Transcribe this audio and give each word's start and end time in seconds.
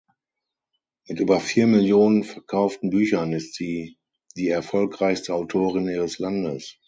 Mit 1.07 1.19
über 1.19 1.39
vier 1.39 1.67
Millionen 1.67 2.23
verkauften 2.23 2.89
Büchern 2.89 3.33
ist 3.33 3.53
sie 3.53 3.99
die 4.35 4.47
erfolgreichste 4.49 5.35
Autorin 5.35 5.87
ihres 5.87 6.17
Landes. 6.17 6.79